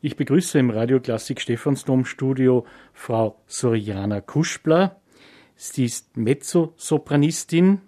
[0.00, 5.00] Ich begrüße im Radioklassik Stephansdom-Studio Frau Soriana Kuschbler.
[5.56, 7.80] Sie ist Mezzosopranistin,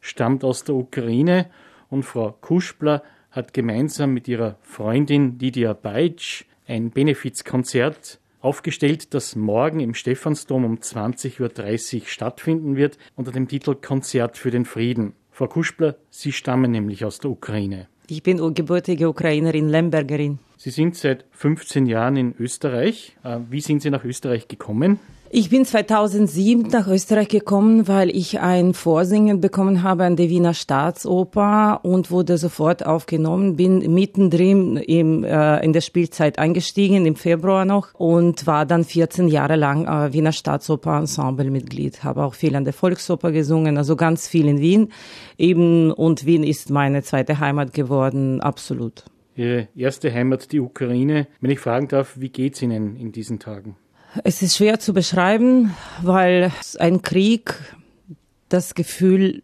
[0.00, 1.50] stammt aus der Ukraine
[1.88, 3.02] und Frau Kuschbler
[3.32, 10.76] hat gemeinsam mit ihrer Freundin Lydia Beitsch ein Benefizkonzert aufgestellt, das morgen im Stephansdom um
[10.76, 15.14] 20.30 Uhr stattfinden wird, unter dem Titel Konzert für den Frieden.
[15.32, 17.88] Frau Kuschbler, Sie stammen nämlich aus der Ukraine.
[18.08, 20.38] Ich bin gebürtige Ukrainerin, Lembergerin.
[20.56, 23.16] Sie sind seit 15 Jahren in Österreich.
[23.24, 25.00] Äh, wie sind Sie nach Österreich gekommen?
[25.30, 30.54] Ich bin 2007 nach Österreich gekommen, weil ich ein Vorsingen bekommen habe an der Wiener
[30.54, 33.56] Staatsoper und wurde sofort aufgenommen.
[33.56, 39.26] Bin mittendrin im, äh, in der Spielzeit eingestiegen, im Februar noch, und war dann 14
[39.26, 42.04] Jahre lang äh, Wiener Staatsoper Ensemblemitglied.
[42.04, 44.92] Habe auch viel an der Volksoper gesungen, also ganz viel in Wien.
[45.38, 49.04] Eben, und Wien ist meine zweite Heimat geworden, absolut.
[49.34, 51.26] Ihre erste Heimat, die Ukraine.
[51.40, 53.76] Wenn ich fragen darf, wie geht's Ihnen in diesen Tagen?
[54.24, 57.54] Es ist schwer zu beschreiben, weil ein Krieg,
[58.48, 59.42] das Gefühl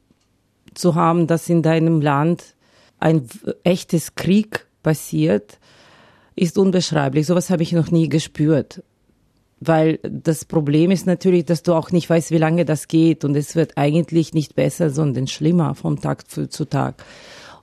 [0.75, 2.55] zu haben, dass in deinem Land
[2.99, 3.27] ein
[3.65, 5.59] echtes Krieg passiert,
[6.35, 7.27] ist unbeschreiblich.
[7.27, 8.83] Sowas habe ich noch nie gespürt.
[9.61, 13.25] Weil das Problem ist natürlich, dass du auch nicht weißt, wie lange das geht.
[13.25, 17.05] Und es wird eigentlich nicht besser, sondern schlimmer vom Tag zu Tag.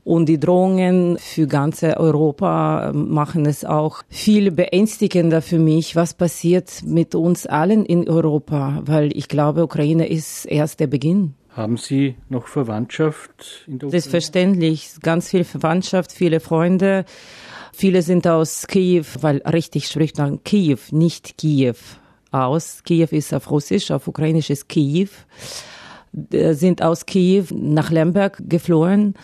[0.03, 6.81] Und die Drohungen für ganze Europa machen es auch viel beängstigender für mich, was passiert
[6.85, 11.35] mit uns allen in Europa, weil ich glaube, Ukraine ist erst der Beginn.
[11.49, 14.01] Haben Sie noch Verwandtschaft in der Ukraine?
[14.01, 17.05] Selbstverständlich, ganz viel Verwandtschaft, viele Freunde.
[17.73, 21.75] Viele sind aus Kiew, weil richtig spricht man Kiew, nicht Kiew
[22.31, 22.83] aus.
[22.83, 25.09] Kiew ist auf Russisch, auf Ukrainisch ist Kiew.
[26.31, 29.15] Äh, sind aus Kiew nach Lemberg geflohen.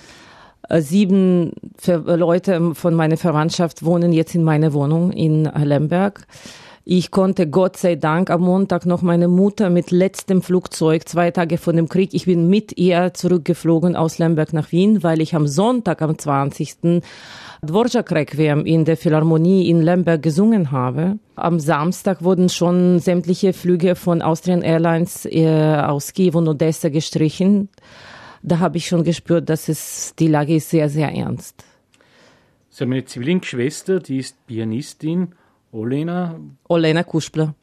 [0.70, 1.52] Äh, sieben
[1.86, 6.26] Leute von meiner Verwandtschaft wohnen jetzt in meiner Wohnung in Lemberg.
[6.88, 11.58] Ich konnte Gott sei Dank am Montag noch meine Mutter mit letztem Flugzeug, zwei Tage
[11.58, 15.48] vor dem Krieg, ich bin mit ihr zurückgeflogen aus Lemberg nach Wien, weil ich am
[15.48, 17.02] Sonntag, am 20.
[17.64, 21.18] Dvorak Requiem in der Philharmonie in Lemberg gesungen habe.
[21.36, 27.70] Am Samstag wurden schon sämtliche Flüge von Austrian Airlines äh, aus Kiew und Odessa gestrichen
[28.45, 31.63] da habe ich schon gespürt, dass es, die Lage ist sehr, sehr ernst.
[32.69, 35.29] Sie haben eine Zwillingsschwester, die ist Pianistin,
[35.72, 36.39] Olena.
[36.67, 37.56] Olena Kuschbler.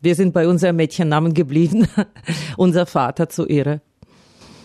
[0.00, 1.86] Wir sind bei unserem Mädchennamen geblieben.
[2.56, 3.80] Unser Vater zu Ehre.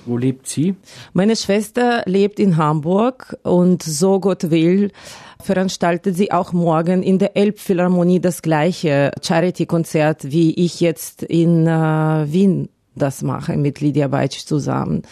[0.06, 0.76] Wo lebt sie?
[1.14, 4.92] Meine Schwester lebt in Hamburg und so Gott will,
[5.40, 11.72] veranstaltet sie auch morgen in der Elbphilharmonie das gleiche Charity-Konzert, wie ich jetzt in äh,
[11.72, 15.04] Wien das mache mit Lydia Beitsch zusammen.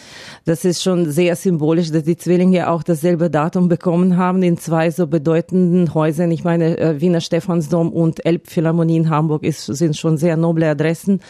[0.44, 4.90] Das ist schon sehr symbolisch, dass die Zwillinge auch dasselbe Datum bekommen haben in zwei
[4.90, 6.30] so bedeutenden Häusern.
[6.30, 11.20] Ich meine, äh, Wiener Stephansdom und Elbphilharmonie in Hamburg ist, sind schon sehr noble Adressen.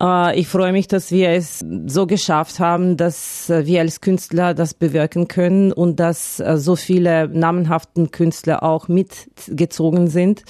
[0.00, 4.54] Äh, ich freue mich, dass wir es so geschafft haben, dass äh, wir als Künstler
[4.54, 10.42] das bewirken können und dass äh, so viele namenhaften Künstler auch mitgezogen sind.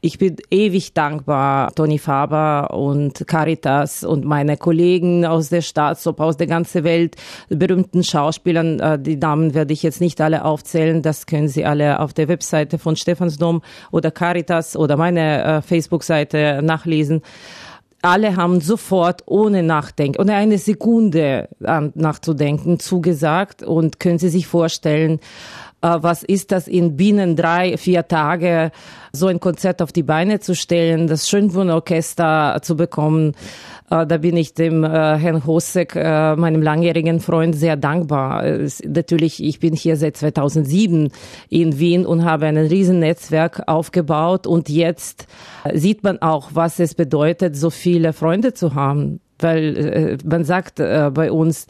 [0.00, 6.36] Ich bin ewig dankbar, Toni Faber und Caritas und meine Kollegen aus der Staatsoper, aus
[6.36, 7.16] der ganzen Welt,
[7.48, 9.02] berühmten Schauspielern.
[9.02, 11.02] Die Namen werde ich jetzt nicht alle aufzählen.
[11.02, 17.22] Das können Sie alle auf der Webseite von Stephansdom oder Caritas oder meine Facebook-Seite nachlesen
[18.04, 23.62] alle haben sofort ohne Nachdenken, ohne eine Sekunde nachzudenken zugesagt.
[23.62, 25.20] Und können Sie sich vorstellen,
[25.84, 28.70] was ist das in binnen drei, vier Tage
[29.12, 33.32] so ein Konzert auf die Beine zu stellen, das Schönbrunn-Orchester zu bekommen.
[33.90, 38.44] Äh, da bin ich dem äh, Herrn Hosek, meinem langjährigen Freund, sehr dankbar.
[38.84, 41.10] Natürlich, ich bin hier seit 2007
[41.48, 45.26] in Wien und habe ein riesen Netzwerk aufgebaut und jetzt
[45.72, 49.20] sieht man auch, was es bedeutet, so viele Freunde zu haben.
[49.44, 51.66] Weil man sagt bei uns,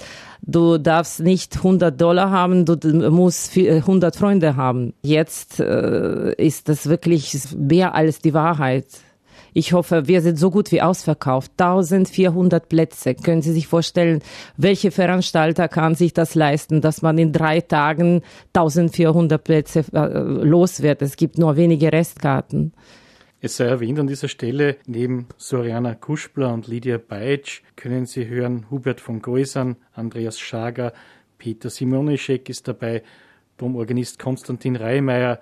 [0.47, 2.77] Du darfst nicht 100 Dollar haben, du
[3.11, 4.93] musst 100 Freunde haben.
[5.03, 8.87] Jetzt äh, ist das wirklich mehr als die Wahrheit.
[9.55, 11.53] Ich hoffe, wir sind so gut wie ausverkauft.
[11.57, 13.15] 1400 Plätze.
[13.15, 14.21] Können Sie sich vorstellen,
[14.59, 18.21] welche Veranstalter kann sich das leisten, dass man in drei Tagen
[18.53, 20.09] 1400 Plätze äh,
[20.45, 21.01] los wird?
[21.01, 22.73] Es gibt nur wenige Restkarten.
[23.45, 28.71] Es sei erwähnt an dieser Stelle, neben Soriana Kuschbler und Lydia Beitsch können Sie hören
[28.71, 30.95] Hubert von Geusern, Andreas Schager,
[31.37, 33.03] Peter Simonischek ist dabei,
[33.59, 35.41] Domorganist Konstantin Reimeyer,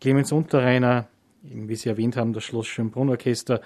[0.00, 1.08] Clemens Unterreiner,
[1.42, 3.60] wie Sie erwähnt haben, das Schloss Schönbrunn Orchester.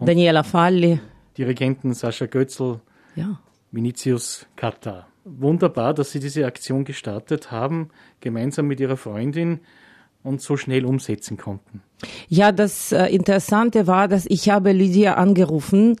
[0.00, 0.98] Daniela Falli.
[1.36, 2.80] Dirigenten Sascha Götzl,
[3.14, 3.38] ja.
[3.70, 5.06] Vinicius Katta.
[5.26, 7.90] Wunderbar, dass Sie diese Aktion gestartet haben,
[8.20, 9.60] gemeinsam mit Ihrer Freundin.
[10.28, 11.82] Und so schnell umsetzen konnten.
[12.28, 15.96] Ja, das äh, Interessante war, dass ich habe Lydia angerufen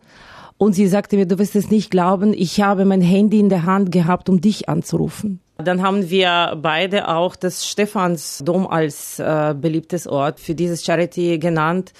[0.58, 3.64] und sie sagte mir, du wirst es nicht glauben, ich habe mein Handy in der
[3.64, 5.40] Hand gehabt, um dich anzurufen.
[5.56, 11.92] Dann haben wir beide auch das Stephansdom als äh, beliebtes Ort für dieses Charity genannt.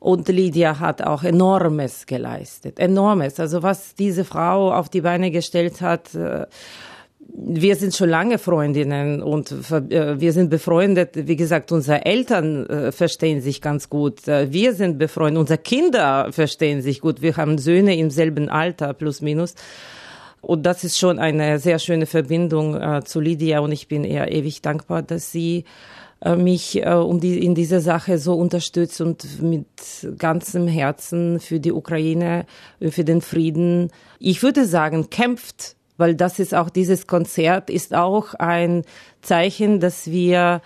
[0.00, 3.40] Und Lydia hat auch enormes geleistet, enormes.
[3.40, 6.46] Also was diese Frau auf die Beine gestellt hat, äh,
[7.34, 11.10] wir sind schon lange Freundinnen und äh, wir sind befreundet.
[11.14, 14.26] Wie gesagt, unsere Eltern äh, verstehen sich ganz gut.
[14.26, 15.40] Äh, wir sind befreundet.
[15.40, 17.22] Unsere Kinder verstehen sich gut.
[17.22, 19.54] Wir haben Söhne im selben Alter, plus minus.
[20.40, 24.62] Und das ist schon eine sehr schöne Verbindung zu Lydia und ich bin ihr ewig
[24.62, 25.64] dankbar, dass sie
[26.36, 29.66] mich in dieser Sache so unterstützt und mit
[30.18, 32.46] ganzem Herzen für die Ukraine,
[32.80, 33.90] für den Frieden,
[34.20, 38.82] ich würde sagen, kämpft weil das ist auch dieses Konzert ist auch ein
[39.22, 40.62] Zeichen, dass wir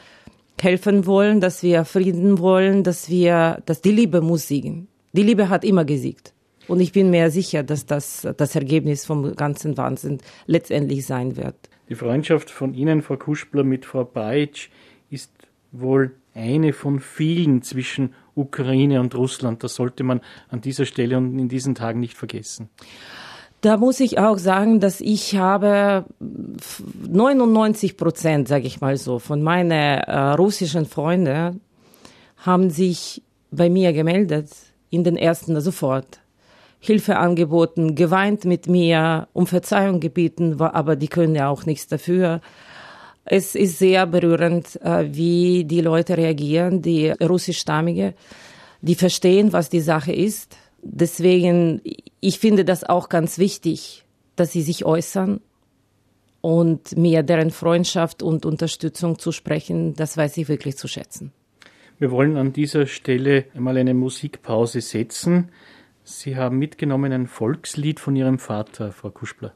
[0.60, 4.88] helfen wollen, dass wir Frieden wollen, dass wir, dass die Liebe muss siegen.
[5.12, 6.34] Die Liebe hat immer gesiegt.
[6.68, 11.56] Und ich bin mir sicher, dass das das Ergebnis vom ganzen Wahnsinn letztendlich sein wird.
[11.88, 14.70] Die Freundschaft von Ihnen, Frau Kuschbler, mit Frau Bajic
[15.10, 15.32] ist
[15.72, 19.64] wohl eine von vielen zwischen Ukraine und Russland.
[19.64, 22.68] Das sollte man an dieser Stelle und in diesen Tagen nicht vergessen.
[23.60, 26.06] Da muss ich auch sagen, dass ich habe
[27.06, 31.60] 99 Prozent, sage ich mal so, von meinen äh, russischen Freunden
[32.38, 34.48] haben sich bei mir gemeldet
[34.88, 36.20] in den ersten sofort.
[36.78, 42.40] Hilfe angeboten, geweint mit mir, um Verzeihung gebeten, aber die können ja auch nichts dafür.
[43.26, 48.14] Es ist sehr berührend, äh, wie die Leute reagieren, die russischstammige,
[48.80, 51.80] die verstehen, was die Sache ist Deswegen,
[52.20, 54.04] ich finde das auch ganz wichtig,
[54.36, 55.40] dass sie sich äußern
[56.40, 61.32] und mir deren Freundschaft und Unterstützung zu sprechen, das weiß ich wirklich zu schätzen.
[61.98, 65.50] Wir wollen an dieser Stelle einmal eine Musikpause setzen.
[66.02, 69.52] Sie haben mitgenommen ein Volkslied von Ihrem Vater, Frau Kuschbler.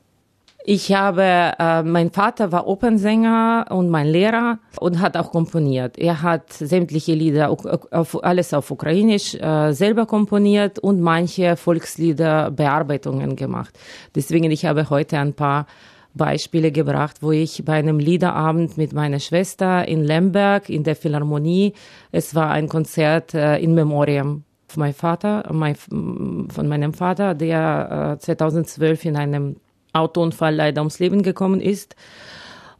[0.66, 5.98] Ich habe, äh, mein Vater war Opernsänger und mein Lehrer und hat auch komponiert.
[5.98, 13.36] Er hat sämtliche Lieder, auf, alles auf Ukrainisch, äh, selber komponiert und manche Volkslieder Bearbeitungen
[13.36, 13.78] gemacht.
[14.14, 15.66] Deswegen, ich habe heute ein paar
[16.14, 21.74] Beispiele gebracht, wo ich bei einem Liederabend mit meiner Schwester in Lemberg in der Philharmonie,
[22.10, 28.14] es war ein Konzert äh, in Memoriam von meinem Vater, mein, von meinem Vater, der
[28.14, 29.56] äh, 2012 in einem
[29.94, 31.96] Autounfall leider ums Leben gekommen ist.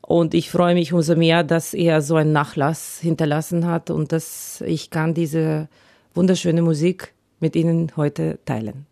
[0.00, 4.62] Und ich freue mich umso mehr, dass er so einen Nachlass hinterlassen hat und dass
[4.66, 5.69] ich kann diese
[6.14, 8.87] wunderschöne Musik mit Ihnen heute teilen.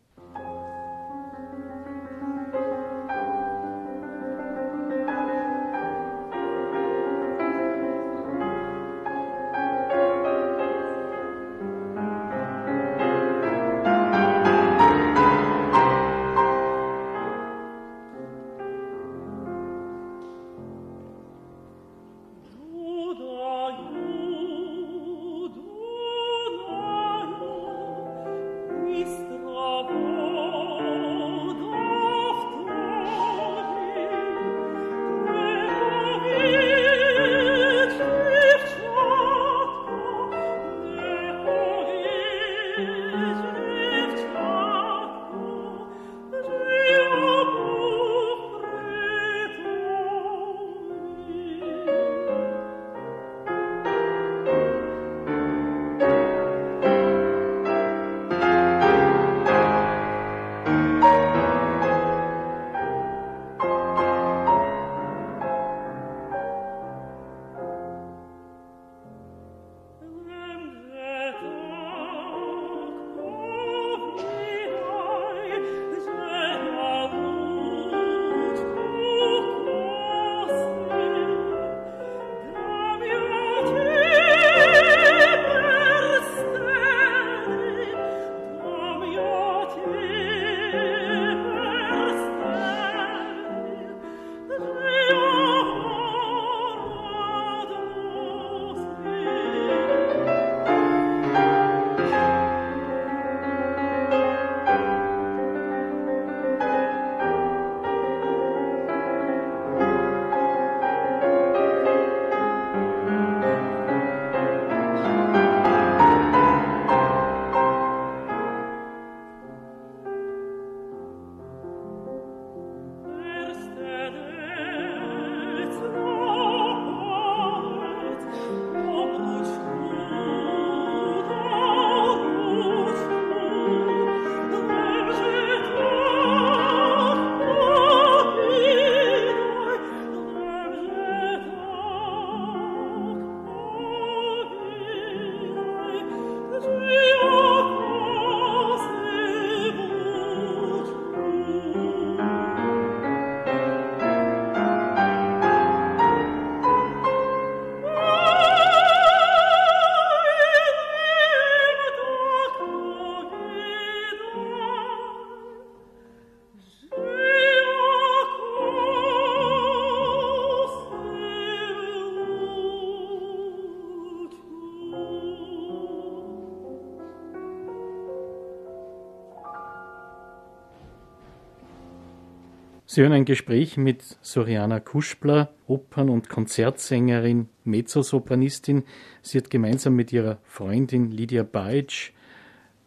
[182.94, 188.82] Sie hören ein Gespräch mit Soriana Kuschbler, Opern- und Konzertsängerin, Mezzosopranistin.
[189.22, 192.12] Sie hat gemeinsam mit ihrer Freundin Lydia Bajic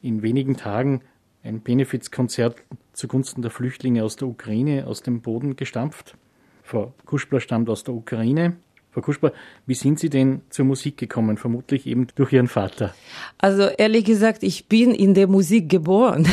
[0.04, 1.02] in wenigen Tagen
[1.42, 2.58] ein Benefizkonzert
[2.94, 6.16] zugunsten der Flüchtlinge aus der Ukraine aus dem Boden gestampft.
[6.62, 8.58] Frau Kuschbler stammt aus der Ukraine.
[8.92, 9.34] Frau Kuschbler,
[9.66, 11.38] wie sind Sie denn zur Musik gekommen?
[11.38, 12.94] Vermutlich eben durch Ihren Vater.
[13.40, 16.28] Also ehrlich gesagt, ich bin in der Musik geboren.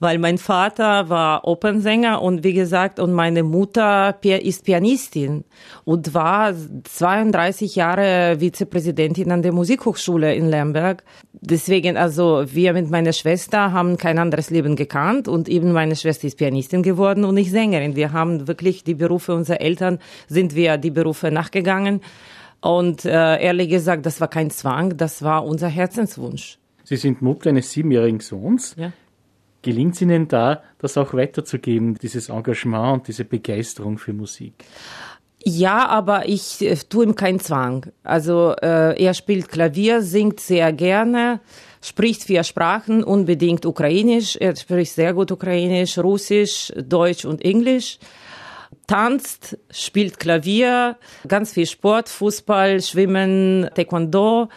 [0.00, 5.44] Weil mein Vater war Opernsänger und wie gesagt, und meine Mutter ist Pianistin
[5.84, 6.52] und war
[6.84, 11.04] 32 Jahre Vizepräsidentin an der Musikhochschule in Lemberg.
[11.32, 16.26] Deswegen, also wir mit meiner Schwester haben kein anderes Leben gekannt und eben meine Schwester
[16.26, 17.96] ist Pianistin geworden und ich Sängerin.
[17.96, 19.98] Wir haben wirklich die Berufe unserer Eltern,
[20.28, 22.00] sind wir die Berufe nachgegangen.
[22.60, 26.58] Und äh, ehrlich gesagt, das war kein Zwang, das war unser Herzenswunsch.
[26.82, 28.74] Sie sind Mutter eines siebenjährigen Sohns.
[28.78, 28.92] Ja.
[29.64, 34.52] Gelingt es Ihnen da, das auch weiterzugeben, dieses Engagement und diese Begeisterung für Musik?
[35.42, 37.86] Ja, aber ich äh, tue ihm keinen Zwang.
[38.02, 41.40] Also äh, er spielt Klavier, singt sehr gerne,
[41.80, 44.36] spricht vier Sprachen, unbedingt Ukrainisch.
[44.36, 47.98] Er spricht sehr gut Ukrainisch, Russisch, Deutsch und Englisch.
[48.86, 54.50] Tanzt, spielt Klavier, ganz viel Sport, Fußball, Schwimmen, Taekwondo.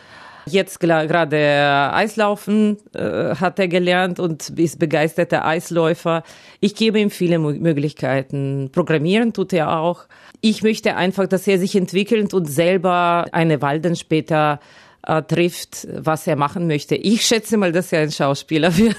[0.48, 6.24] Jetzt gerade Eislaufen äh, hat er gelernt und ist begeisterter Eisläufer.
[6.60, 8.70] Ich gebe ihm viele Möglichkeiten.
[8.72, 10.06] Programmieren tut er auch.
[10.42, 14.60] Ich möchte einfach, dass er sich entwickelt und selber eine Walden später
[15.04, 16.96] äh, trifft, was er machen möchte.
[16.96, 18.98] Ich schätze mal, dass er ein Schauspieler wird.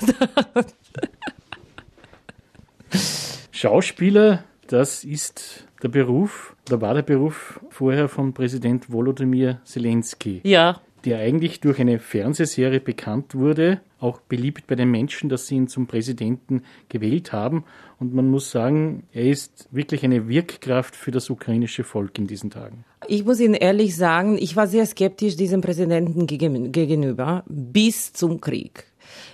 [3.52, 10.40] Schauspieler, das ist der Beruf, da war der Beruf vorher von Präsident Volodymyr Zelensky.
[10.44, 15.54] Ja der eigentlich durch eine Fernsehserie bekannt wurde, auch beliebt bei den Menschen, dass sie
[15.54, 17.64] ihn zum Präsidenten gewählt haben.
[17.98, 22.50] Und man muss sagen, er ist wirklich eine Wirkkraft für das ukrainische Volk in diesen
[22.50, 22.84] Tagen.
[23.06, 28.84] Ich muss Ihnen ehrlich sagen, ich war sehr skeptisch diesem Präsidenten gegenüber bis zum Krieg.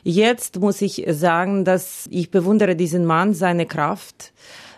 [0.05, 4.33] Jetzt muss ich sagen, dass ich bewundere diesen Mann, seine Kraft,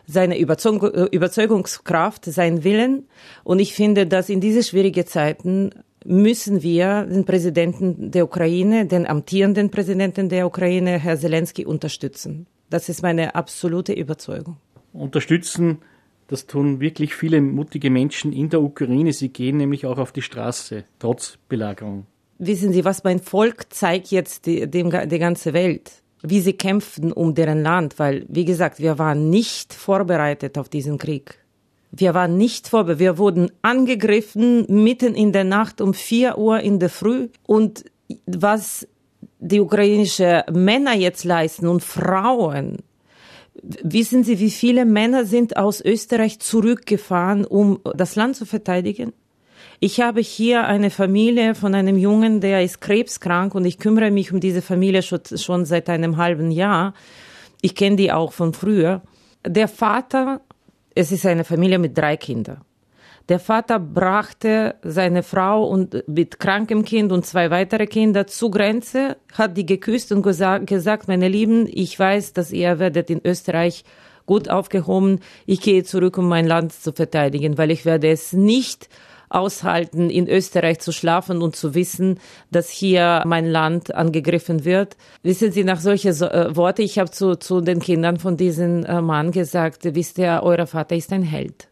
[0.07, 3.07] seine Überzeugungskraft, seinen Willen.
[3.45, 5.73] Und ich finde, dass in diese schwierigen Zeiten
[6.07, 12.47] müssen wir den Präsidenten der Ukraine, den amtierenden Präsidenten der Ukraine, Herr Zelensky, unterstützen.
[12.71, 14.57] Das ist meine absolute Überzeugung.
[14.93, 15.79] Unterstützen,
[16.29, 19.13] das tun wirklich viele mutige Menschen in der Ukraine.
[19.13, 22.07] Sie gehen nämlich auch auf die Straße, trotz Belagerung.
[22.39, 26.03] Wissen Sie, was mein Volk zeigt jetzt die, dem, die ganze Welt?
[26.23, 30.99] Wie sie kämpfen um deren Land, weil, wie gesagt, wir waren nicht vorbereitet auf diesen
[30.99, 31.39] Krieg.
[31.99, 33.01] Wir waren nicht vorbereitet.
[33.01, 37.29] Wir wurden angegriffen mitten in der Nacht um vier Uhr in der Früh.
[37.45, 37.85] Und
[38.27, 38.87] was
[39.39, 42.79] die ukrainischen Männer jetzt leisten und Frauen,
[43.83, 49.13] wissen Sie, wie viele Männer sind aus Österreich zurückgefahren, um das Land zu verteidigen?
[49.81, 54.33] Ich habe hier eine Familie von einem Jungen, der ist krebskrank und ich kümmere mich
[54.33, 56.95] um diese Familie schon, schon seit einem halben Jahr.
[57.63, 59.03] Ich kenne die auch von früher.
[59.47, 60.41] Der Vater
[60.97, 62.63] es ist eine Familie mit drei Kindern.
[63.29, 69.17] Der Vater brachte seine Frau und mit krankem Kind und zwei weitere Kinder zur Grenze,
[69.33, 73.85] hat die geküsst und gesagt, gesagt, meine Lieben, ich weiß, dass ihr werdet in Österreich
[74.27, 75.21] gut aufgehoben.
[75.45, 78.89] Ich gehe zurück, um mein Land zu verteidigen, weil ich werde es nicht
[79.37, 82.19] aushalten, in Österreich zu schlafen und zu wissen,
[82.51, 84.97] dass hier mein Land angegriffen wird.
[85.23, 88.85] Wissen Sie, nach solche so äh, Worte, ich habe zu, zu den Kindern von diesem
[88.85, 91.69] äh, Mann gesagt, wisst ihr, euer Vater ist ein Held.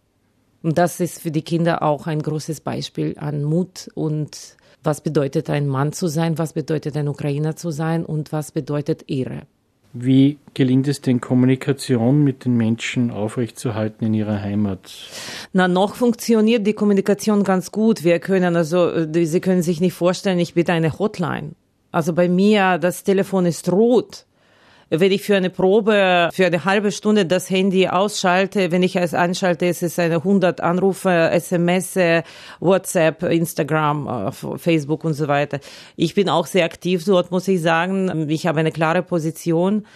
[0.63, 5.51] Und das ist für die Kinder auch ein großes Beispiel an Mut und was bedeutet
[5.51, 9.43] ein Mann zu sein, was bedeutet ein Ukrainer zu sein und was bedeutet Ehre.
[9.97, 14.93] Wie gelingt es denn, Kommunikation mit den Menschen aufrechtzuerhalten in ihrer Heimat?
[15.53, 18.03] Na, noch funktioniert die Kommunikation ganz gut.
[18.03, 21.53] Wir können also, äh, Sie können sich nicht vorstellen, ich bitte eine Hotline.
[21.93, 24.27] Also bei mir, das Telefon ist rot
[24.91, 29.15] wenn ich für eine Probe für eine halbe Stunde das Handy ausschalte, wenn ich es
[29.15, 31.97] anschalte, ist es eine 100 Anrufe, SMS,
[32.61, 35.61] WhatsApp, Instagram, äh, Facebook und so weiter.
[35.97, 38.29] Ich bin auch sehr aktiv dort, muss ich sagen.
[38.29, 39.87] Ich habe eine klare Position.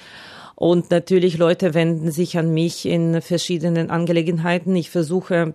[0.54, 4.74] Und natürlich Leute wenden sich an mich in verschiedenen Angelegenheiten.
[4.74, 5.54] Ich versuche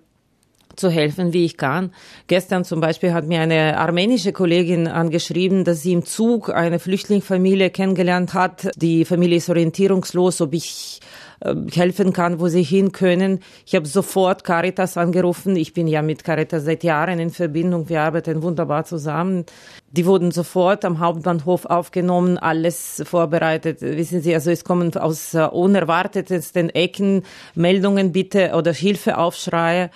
[0.76, 1.92] zu helfen, wie ich kann.
[2.28, 7.70] Gestern zum Beispiel hat mir eine armenische Kollegin angeschrieben, dass sie im Zug eine Flüchtlingsfamilie
[7.70, 8.70] kennengelernt hat.
[8.76, 11.00] Die Familie ist orientierungslos, ob ich
[11.44, 13.40] äh, helfen kann, wo sie hin können.
[13.66, 15.56] Ich habe sofort Caritas angerufen.
[15.56, 17.90] Ich bin ja mit Caritas seit Jahren in Verbindung.
[17.90, 19.46] Wir arbeiten wunderbar zusammen.
[19.92, 23.82] Die wurden sofort am Hauptbahnhof aufgenommen, alles vorbereitet.
[23.82, 27.24] Wissen Sie, also es kommen aus uh, unerwartetesten Ecken
[27.56, 29.92] Meldungen bitte oder Hilfeaufschreie.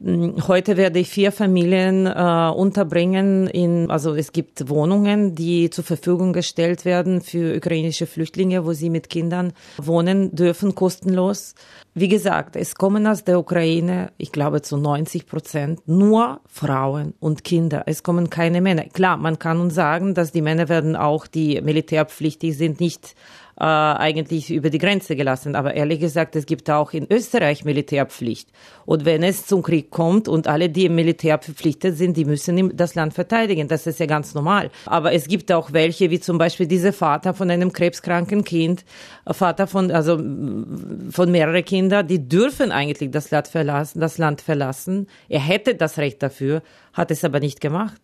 [0.00, 3.48] Hm, heute werde ich vier Familien äh, unterbringen.
[3.48, 8.90] In, also es gibt Wohnungen, die zur Verfügung gestellt werden für ukrainische Flüchtlinge, wo sie
[8.90, 11.54] mit Kindern wohnen dürfen, kostenlos.
[12.00, 17.42] Wie gesagt, es kommen aus der Ukraine, ich glaube zu 90 Prozent, nur Frauen und
[17.42, 17.82] Kinder.
[17.86, 18.84] Es kommen keine Männer.
[18.84, 23.16] Klar, man kann uns sagen, dass die Männer werden auch, die militärpflichtig sind, nicht
[23.60, 25.56] äh, eigentlich über die Grenze gelassen.
[25.56, 28.48] Aber ehrlich gesagt, es gibt auch in Österreich Militärpflicht.
[28.86, 32.76] Und wenn es zum Krieg kommt und alle, die im Militär verpflichtet sind, die müssen
[32.76, 33.66] das Land verteidigen.
[33.66, 34.70] Das ist ja ganz normal.
[34.86, 38.84] Aber es gibt auch welche, wie zum Beispiel dieser Vater von einem krebskranken Kind,
[39.26, 45.06] Vater von, also von mehreren Kindern, die dürfen eigentlich das Land verlassen, das Land verlassen.
[45.28, 48.00] Er hätte das Recht dafür, hat es aber nicht gemacht.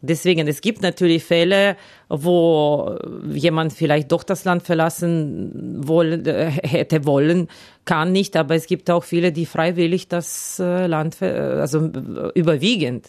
[0.00, 1.76] Deswegen, es gibt natürlich Fälle,
[2.08, 2.96] wo
[3.32, 7.48] jemand vielleicht doch das Land verlassen wollen, äh, hätte wollen,
[7.84, 11.90] kann nicht, aber es gibt auch viele, die freiwillig das äh, Land, also
[12.34, 13.08] überwiegend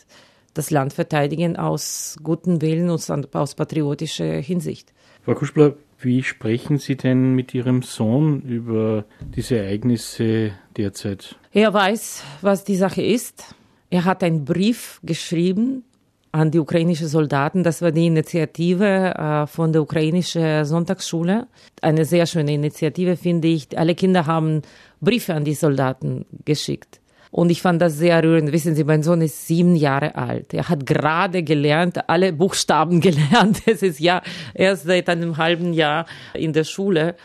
[0.55, 4.91] das Land verteidigen aus gutem Willen und aus patriotischer Hinsicht.
[5.29, 11.35] Frau Kuschbler, wie sprechen Sie denn mit Ihrem Sohn über diese Ereignisse derzeit?
[11.51, 13.53] Er weiß, was die Sache ist.
[13.91, 15.83] Er hat einen Brief geschrieben
[16.31, 17.63] an die ukrainischen Soldaten.
[17.63, 21.45] Das war die Initiative äh, von der ukrainischen Sonntagsschule.
[21.79, 23.77] Eine sehr schöne Initiative, finde ich.
[23.77, 24.63] Alle Kinder haben
[24.99, 26.98] Briefe an die Soldaten geschickt.
[27.31, 28.51] Und ich fand das sehr rührend.
[28.51, 30.53] Wissen Sie, mein Sohn ist sieben Jahre alt.
[30.53, 33.61] Er hat gerade gelernt, alle Buchstaben gelernt.
[33.65, 34.21] Es ist ja
[34.53, 37.15] erst seit einem halben Jahr in der Schule.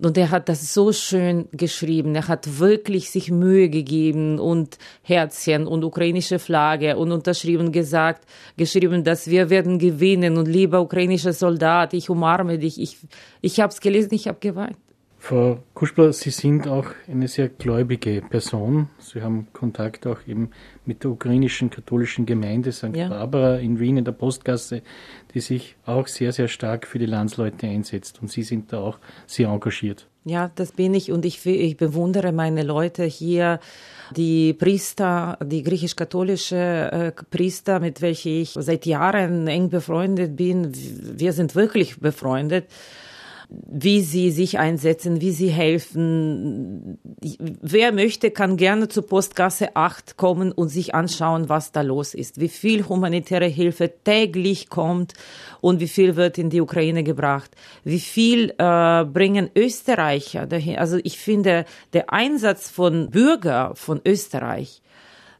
[0.00, 2.14] Und er hat das so schön geschrieben.
[2.14, 8.24] Er hat wirklich sich Mühe gegeben und Herzchen und ukrainische Flagge und unterschrieben gesagt,
[8.56, 12.80] geschrieben, dass wir werden gewinnen und lieber ukrainischer Soldat, ich umarme dich.
[12.80, 12.98] Ich,
[13.40, 14.76] ich habe es gelesen, ich habe geweint.
[15.20, 18.88] Frau Kuschbler, Sie sind auch eine sehr gläubige Person.
[18.98, 20.50] Sie haben Kontakt auch eben
[20.86, 22.94] mit der ukrainischen katholischen Gemeinde St.
[22.94, 23.08] Ja.
[23.08, 24.82] Barbara in Wien in der Postgasse,
[25.34, 28.22] die sich auch sehr, sehr stark für die Landsleute einsetzt.
[28.22, 30.06] Und Sie sind da auch sehr engagiert.
[30.24, 33.60] Ja, das bin ich und ich, ich bewundere meine Leute hier,
[34.14, 40.72] die Priester, die griechisch-katholische äh, Priester, mit welchen ich seit Jahren eng befreundet bin.
[40.72, 42.66] Wir sind wirklich befreundet
[43.50, 46.98] wie sie sich einsetzen, wie sie helfen.
[47.62, 52.40] Wer möchte, kann gerne zur Postgasse 8 kommen und sich anschauen, was da los ist,
[52.40, 55.14] wie viel humanitäre Hilfe täglich kommt
[55.62, 57.50] und wie viel wird in die Ukraine gebracht,
[57.84, 60.76] wie viel äh, bringen Österreicher dahin.
[60.76, 64.82] Also ich finde, der Einsatz von Bürger von Österreich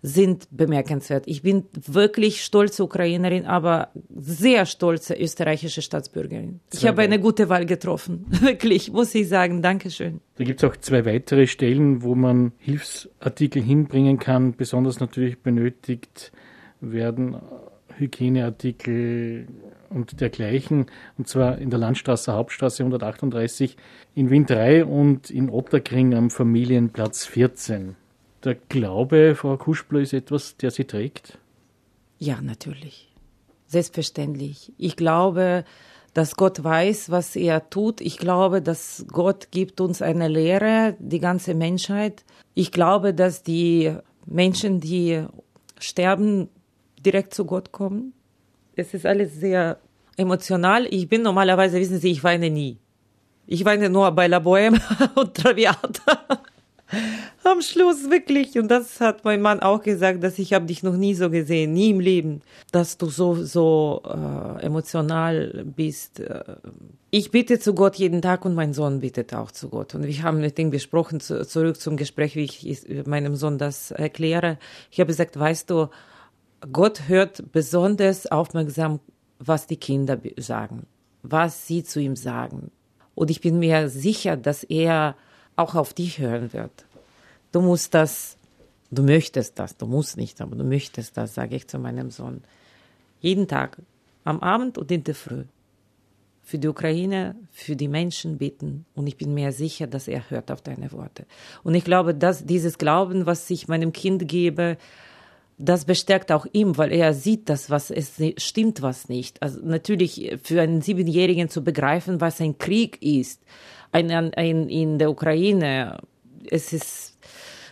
[0.02, 1.24] sind bemerkenswert.
[1.26, 6.60] Ich bin wirklich stolze Ukrainerin, aber sehr stolze österreichische Staatsbürgerin.
[6.72, 8.26] Ich habe eine gute Wahl getroffen.
[8.40, 9.62] Wirklich, muss ich sagen.
[9.62, 10.20] Dankeschön.
[10.36, 14.54] Da gibt es auch zwei weitere Stellen, wo man Hilfsartikel hinbringen kann.
[14.54, 16.32] Besonders natürlich benötigt
[16.80, 17.36] werden
[17.96, 19.48] Hygieneartikel
[19.90, 20.86] und dergleichen.
[21.16, 23.76] Und zwar in der Landstraße Hauptstraße 138
[24.14, 27.96] in Wien 3 und in Otterkring am Familienplatz 14
[28.44, 31.38] der Glaube, Frau Kuschbler, ist etwas, der Sie trägt?
[32.18, 33.08] Ja, natürlich.
[33.66, 34.72] Selbstverständlich.
[34.78, 35.64] Ich glaube,
[36.14, 38.00] dass Gott weiß, was er tut.
[38.00, 42.24] Ich glaube, dass Gott gibt uns eine Lehre, die ganze Menschheit.
[42.54, 43.94] Ich glaube, dass die
[44.26, 45.24] Menschen, die
[45.78, 46.48] sterben,
[47.04, 48.14] direkt zu Gott kommen.
[48.74, 49.78] Es ist alles sehr
[50.16, 50.86] emotional.
[50.90, 52.78] Ich bin normalerweise, wissen Sie, ich weine nie.
[53.46, 54.80] Ich weine nur bei La Bohème
[55.14, 56.42] und Traviata
[57.44, 58.58] am Schluss wirklich.
[58.58, 61.72] Und das hat mein Mann auch gesagt, dass ich habe dich noch nie so gesehen,
[61.72, 66.20] nie im Leben, dass du so so äh, emotional bist.
[66.20, 66.42] Äh,
[67.10, 69.94] ich bitte zu Gott jeden Tag und mein Sohn bittet auch zu Gott.
[69.94, 73.90] Und wir haben mit ihm besprochen, zu, zurück zum Gespräch, wie ich meinem Sohn das
[73.90, 74.58] erkläre.
[74.90, 75.88] Ich habe gesagt, weißt du,
[76.72, 79.00] Gott hört besonders aufmerksam,
[79.38, 80.86] was die Kinder sagen,
[81.22, 82.70] was sie zu ihm sagen.
[83.14, 85.16] Und ich bin mir sicher, dass er
[85.58, 86.84] auch auf dich hören wird.
[87.52, 88.36] Du musst das,
[88.90, 92.42] du möchtest das, du musst nicht, aber du möchtest das, sage ich zu meinem Sohn.
[93.20, 93.78] Jeden Tag,
[94.24, 95.44] am Abend und in der Früh.
[96.48, 98.86] für die Ukraine, für die Menschen beten.
[98.94, 101.26] Und ich bin mir sicher, dass er hört auf deine Worte.
[101.62, 104.78] Und ich glaube, dass dieses Glauben, was ich meinem Kind gebe,
[105.58, 109.42] das bestärkt auch ihm, weil er sieht, dass was es stimmt, was nicht.
[109.42, 113.42] Also natürlich für einen Siebenjährigen zu begreifen, was ein Krieg ist,
[113.90, 115.98] ein, ein, in der Ukraine,
[116.48, 117.18] es ist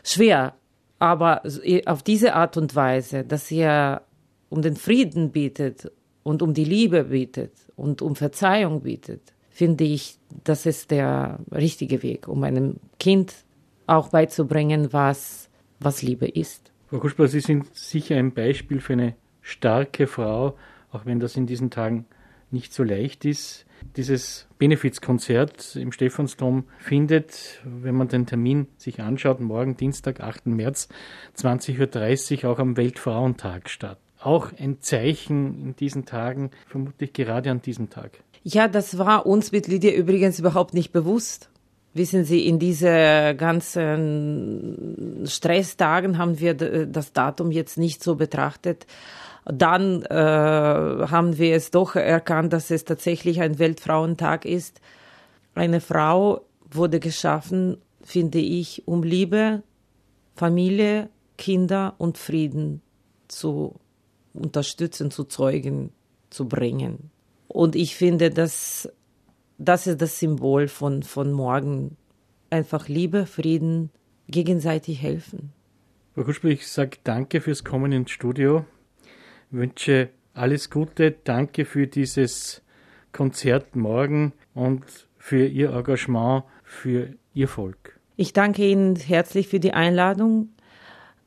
[0.02, 0.54] schwer.
[0.98, 1.42] Aber
[1.86, 4.02] auf diese Art und Weise, dass er
[4.48, 9.20] um den Frieden bittet und um die Liebe bittet und um Verzeihung bittet,
[9.50, 13.32] finde ich, das ist der richtige Weg, um einem Kind
[13.86, 16.72] auch beizubringen, was, was Liebe ist.
[16.88, 20.56] Frau Kuschler, Sie sind sicher ein Beispiel für eine starke Frau,
[20.92, 22.06] auch wenn das in diesen Tagen
[22.50, 23.66] nicht so leicht ist.
[23.96, 30.46] Dieses Benefizkonzert im Stephansdom findet, wenn man den Termin sich anschaut, morgen Dienstag, 8.
[30.46, 30.88] März,
[31.36, 37.62] 20.30 Uhr auch am Weltfrauentag statt auch ein Zeichen in diesen Tagen, vermutlich gerade an
[37.62, 38.22] diesem Tag.
[38.42, 41.48] Ja, das war uns mit Lydia übrigens überhaupt nicht bewusst.
[41.96, 48.86] Wissen Sie, in diese ganzen Stresstagen haben wir das Datum jetzt nicht so betrachtet.
[49.46, 54.82] Dann äh, haben wir es doch erkannt, dass es tatsächlich ein Weltfrauentag ist.
[55.54, 59.62] Eine Frau wurde geschaffen, finde ich, um Liebe,
[60.34, 62.82] Familie, Kinder und Frieden
[63.26, 63.74] zu
[64.34, 65.92] unterstützen, zu Zeugen
[66.28, 67.10] zu bringen.
[67.48, 68.86] Und ich finde, dass
[69.58, 71.96] das ist das Symbol von, von morgen.
[72.50, 73.90] Einfach Liebe, Frieden,
[74.28, 75.52] gegenseitig helfen.
[76.14, 78.64] Frau Kuschel, ich sage danke fürs Kommen ins Studio,
[79.50, 82.62] wünsche alles Gute, danke für dieses
[83.12, 84.84] Konzert morgen und
[85.18, 87.98] für Ihr Engagement, für Ihr Volk.
[88.16, 90.50] Ich danke Ihnen herzlich für die Einladung.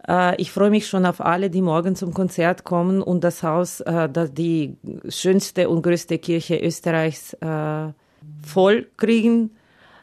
[0.07, 3.81] Äh, ich freue mich schon auf alle, die morgen zum Konzert kommen und das Haus,
[3.81, 7.93] äh, das die schönste und größte Kirche Österreichs äh,
[8.45, 9.51] voll kriegen.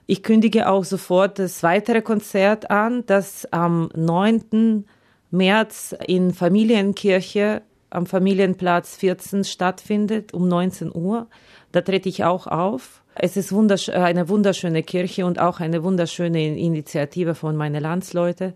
[0.06, 4.84] Ich kündige auch sofort das weitere Konzert an, das am 9.
[5.30, 11.28] März in Familienkirche am Familienplatz 14 stattfindet um 19 Uhr.
[11.72, 13.02] Da trete ich auch auf.
[13.14, 18.52] Es ist wundersch eine wunderschöne Kirche und auch eine wunderschöne Initiative von meinen Landsleuten.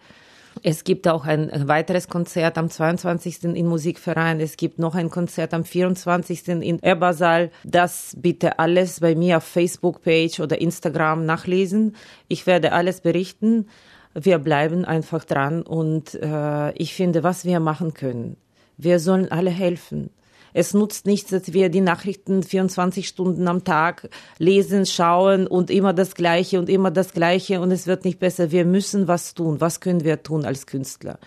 [0.63, 3.45] Es gibt auch ein weiteres Konzert am 22.
[3.45, 4.41] im Musikverein.
[4.41, 6.49] Es gibt noch ein Konzert am 24.
[6.49, 7.51] in Ebersal.
[7.65, 11.97] Das bitte alles bei mir auf Facebook-Page oder Instagram nachlesen.
[12.29, 13.69] Ich werde alles berichten.
[14.15, 18.37] Wir bleiben einfach dran und äh, ich finde, was wir machen können.
[18.77, 20.11] Wir sollen alle helfen.
[20.53, 24.09] Es nutzt nichts, dass wir die Nachrichten 24 Stunden am Tag
[24.39, 28.51] lesen, schauen und immer das Gleiche und immer das Gleiche und es wird nicht besser.
[28.51, 29.61] Wir müssen was tun.
[29.61, 31.19] Was können wir tun als Künstler?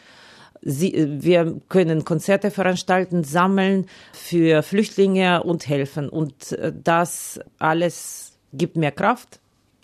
[0.62, 6.08] Sie, wir können Konzerte veranstalten, sammeln für Flüchtlinge und helfen.
[6.08, 9.42] Und äh, das alles gibt mir Kraft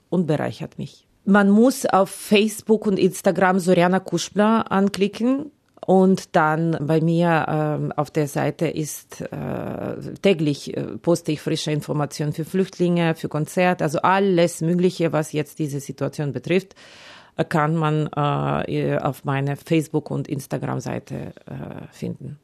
[0.09, 1.05] und bereichert mich.
[1.25, 5.51] Man muss auf Facebook und Instagram Soriana Kuschbla anklicken
[5.89, 11.71] und dann bei mir ähm, auf der Seite ist äh, täglich äh, poste ich frische
[11.71, 16.75] Informationen für Flüchtlinge, für Konzerte, also alles Mögliche, was jetzt diese Situation betrifft,
[17.37, 22.37] äh, kann man äh, auf meiner Facebook- und Instagram-Seite äh, finden.